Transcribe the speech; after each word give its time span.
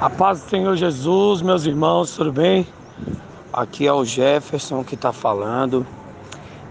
A 0.00 0.08
paz 0.08 0.40
do 0.40 0.48
Senhor 0.48 0.76
Jesus, 0.76 1.42
meus 1.42 1.66
irmãos, 1.66 2.14
tudo 2.14 2.30
bem? 2.32 2.64
Aqui 3.52 3.84
é 3.84 3.92
o 3.92 4.04
Jefferson 4.04 4.84
que 4.84 4.94
está 4.94 5.12
falando. 5.12 5.84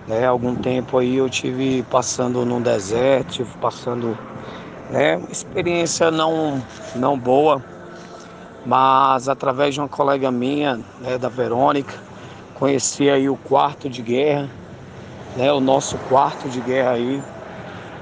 Né, 0.07 0.25
algum 0.25 0.55
tempo 0.55 0.97
aí 0.97 1.18
eu 1.18 1.29
tive 1.29 1.84
passando 1.92 2.46
num 2.46 2.62
deserto, 2.62 3.46
passando 3.60 4.18
né, 4.90 5.21
experiência 5.29 6.10
não, 6.10 6.63
não 6.96 7.20
boa, 7.20 7.62
mas 8.66 9.28
através 9.28 9.73
de 9.73 9.82
uma 9.82 9.89
colega 9.89 10.32
minha, 10.32 10.80
né, 11.02 11.18
da 11.18 11.28
Verônica, 11.28 11.96
conheci 12.55 13.09
aí 13.09 13.28
o 13.28 13.36
quarto 13.36 13.89
de 13.89 14.02
guerra, 14.02 14.50
né, 15.36 15.52
o 15.52 15.59
nosso 15.59 15.98
quarto 16.07 16.48
de 16.48 16.62
guerra 16.62 16.91
aí, 16.91 17.21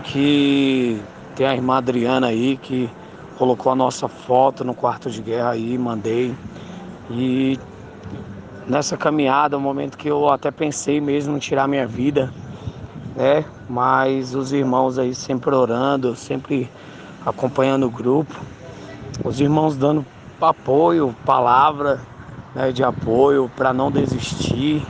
que 0.04 1.02
tem 1.36 1.48
a 1.48 1.56
irmã 1.56 1.78
Adriana 1.78 2.28
aí 2.28 2.58
que 2.58 2.88
colocou 3.38 3.72
a 3.72 3.76
nossa 3.76 4.08
foto 4.08 4.64
no 4.64 4.74
quarto 4.74 5.10
de 5.10 5.22
guerra 5.22 5.52
aí, 5.52 5.78
mandei. 5.78 6.36
E 7.10 7.60
nessa 8.68 8.98
caminhada, 8.98 9.58
um 9.58 9.62
momento 9.62 9.98
que 9.98 10.08
eu 10.08 10.30
até 10.30 10.52
pensei 10.52 11.00
mesmo 11.00 11.36
em 11.36 11.40
tirar 11.40 11.68
minha 11.68 11.86
vida, 11.86 12.34
né? 13.16 13.46
Mas 13.70 14.36
os 14.36 14.52
irmãos 14.52 14.98
aí 14.98 15.14
sempre 15.14 15.54
orando, 15.54 16.16
sempre 16.16 16.70
acompanhando 17.26 17.86
o 17.88 17.90
grupo, 17.90 18.36
os 19.24 19.40
irmãos 19.40 19.76
dando 19.76 20.06
apoio, 20.42 21.16
palavra 21.26 22.00
né, 22.54 22.72
de 22.72 22.84
apoio 22.84 23.50
para 23.56 23.74
não 23.74 23.90
desistir, 23.90 24.86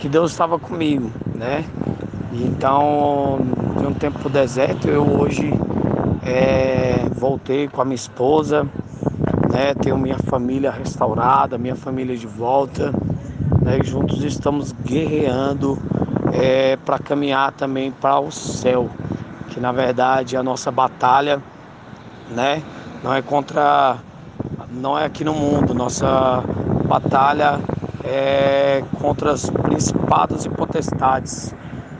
que 0.00 0.08
Deus 0.08 0.32
estava 0.32 0.58
comigo, 0.58 1.10
né? 1.34 1.64
Então, 2.32 3.38
de 3.78 3.86
um 3.86 3.92
tempo 3.92 4.28
deserto, 4.28 4.88
eu 4.88 5.02
hoje 5.02 5.52
é, 6.22 7.08
voltei 7.14 7.68
com 7.68 7.80
a 7.80 7.84
minha 7.84 7.94
esposa, 7.94 8.64
né? 9.50 9.74
Tenho 9.74 9.96
minha 9.96 10.18
família 10.18 10.70
restaurada, 10.70 11.56
minha 11.56 11.76
família 11.76 12.16
de 12.16 12.26
volta, 12.26 12.92
né? 13.62 13.78
E 13.82 13.86
juntos 13.86 14.22
estamos 14.22 14.72
guerreando 14.72 15.78
é, 16.32 16.76
para 16.76 16.98
caminhar 16.98 17.52
também 17.52 17.90
para 17.90 18.18
o 18.20 18.30
céu, 18.30 18.88
que 19.48 19.60
na 19.60 19.72
verdade 19.72 20.36
a 20.36 20.42
nossa 20.42 20.70
batalha, 20.70 21.42
né? 22.30 22.62
Não 23.02 23.14
é 23.14 23.22
contra, 23.22 23.96
não 24.70 24.98
é 24.98 25.06
aqui 25.06 25.24
no 25.24 25.32
mundo, 25.32 25.72
nossa 25.74 26.42
batalha 26.86 27.58
é 28.04 28.82
contra 29.00 29.32
os 29.32 29.48
principados 29.48 30.44
e 30.44 30.50
potestades. 30.50 31.54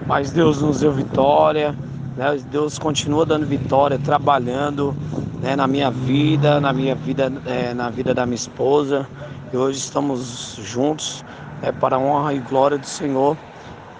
Mas 0.06 0.30
Deus 0.30 0.60
nos 0.60 0.80
deu 0.80 0.92
vitória 0.92 1.74
né? 2.16 2.38
Deus 2.50 2.78
continua 2.78 3.24
dando 3.24 3.46
vitória, 3.46 3.98
trabalhando 3.98 4.94
né, 5.40 5.56
na 5.56 5.66
minha 5.66 5.90
vida, 5.90 6.60
na 6.60 6.72
minha 6.72 6.94
vida, 6.94 7.32
é, 7.46 7.72
na 7.74 7.90
vida 7.90 8.14
da 8.14 8.26
minha 8.26 8.36
esposa. 8.36 9.06
E 9.52 9.56
hoje 9.56 9.78
estamos 9.78 10.58
juntos 10.62 11.24
é, 11.62 11.72
para 11.72 11.96
a 11.96 11.98
honra 11.98 12.34
e 12.34 12.38
glória 12.38 12.78
do 12.78 12.86
Senhor. 12.86 13.36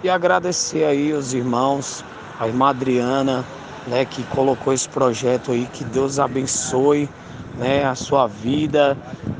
E 0.03 0.09
agradecer 0.09 0.83
aí 0.83 1.13
os 1.13 1.33
irmãos, 1.33 2.03
a 2.39 2.47
irmã 2.47 2.69
Adriana, 2.69 3.45
né, 3.87 4.05
que 4.05 4.23
colocou 4.23 4.73
esse 4.73 4.89
projeto 4.89 5.51
aí, 5.51 5.67
que 5.71 5.83
Deus 5.83 6.19
abençoe 6.19 7.09
né, 7.57 7.85
a 7.85 7.95
sua 7.95 8.27
vida, 8.27 8.97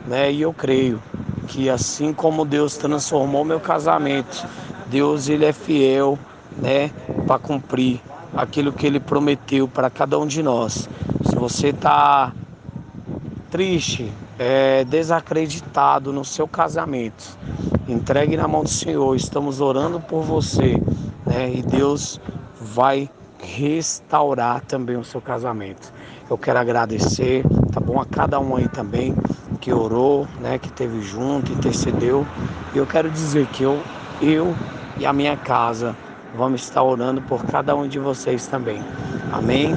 né, 0.08 0.32
e 0.32 0.42
eu 0.42 0.54
creio 0.54 1.02
que 1.48 1.70
assim 1.70 2.14
como 2.14 2.46
Deus 2.46 2.78
transformou 2.78 3.44
meu 3.44 3.60
casamento, 3.60 4.46
Deus 4.88 5.30
ele 5.30 5.46
é 5.46 5.54
fiel, 5.54 6.18
né, 6.58 6.92
para 7.26 7.40
cumprir 7.40 8.02
aquilo 8.36 8.72
que 8.72 8.86
ele 8.86 9.00
prometeu 9.00 9.68
para 9.68 9.90
cada 9.90 10.18
um 10.20 10.26
de 10.26 10.42
nós. 10.42 10.90
Se 11.26 11.36
você 11.36 11.68
está 11.70 12.32
triste, 13.50 14.12
é, 14.40 14.84
desacreditado 14.86 16.14
no 16.14 16.24
seu 16.24 16.48
casamento, 16.48 17.38
entregue 17.88 18.38
na 18.38 18.48
mão 18.48 18.64
do 18.64 18.70
Senhor. 18.70 19.16
Estamos 19.16 19.60
orando 19.60 20.00
por 20.00 20.24
você, 20.24 20.82
né? 21.26 21.54
E 21.54 21.62
Deus 21.62 22.20
vai 22.60 23.10
restaurar 23.40 24.62
também 24.62 24.96
o 24.96 25.04
seu 25.04 25.20
casamento. 25.20 25.92
Eu 26.30 26.38
quero 26.38 26.60
agradecer, 26.60 27.44
tá 27.74 27.80
bom, 27.80 28.00
a 28.00 28.06
cada 28.06 28.40
um 28.40 28.56
aí 28.56 28.68
também 28.70 29.14
que 29.60 29.74
orou, 29.74 30.28
né, 30.40 30.58
que 30.58 30.72
teve 30.72 31.02
junto, 31.02 31.52
intercedeu. 31.52 32.26
E 32.74 32.78
eu 32.78 32.88
quero 32.88 33.10
dizer 33.12 33.48
que 33.48 33.64
eu, 33.64 33.82
eu 34.22 34.56
e 34.98 35.06
a 35.06 35.14
minha 35.14 35.36
casa 35.36 35.96
Vamos 36.36 36.62
estar 36.62 36.84
orando 36.84 37.22
por 37.22 37.44
cada 37.46 37.76
um 37.76 37.88
de 37.88 38.00
vocês 38.00 38.48
também. 38.48 38.82
Amém? 39.32 39.76